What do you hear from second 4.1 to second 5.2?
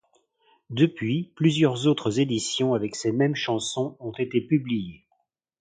été publiées.